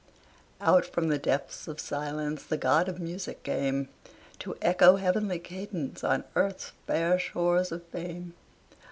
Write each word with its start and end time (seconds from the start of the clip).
Out 0.59 0.83
from 0.83 1.09
the 1.09 1.19
depths 1.19 1.67
of 1.67 1.79
silence 1.79 2.43
The 2.43 2.57
god 2.57 2.89
of 2.89 2.99
music 2.99 3.43
came, 3.43 3.87
To 4.39 4.57
echo 4.59 4.95
heavenly 4.95 5.37
cadence 5.37 6.03
On 6.03 6.23
earth's 6.35 6.71
fair 6.87 7.19
shores 7.19 7.71
of 7.71 7.83
fame. 7.83 8.33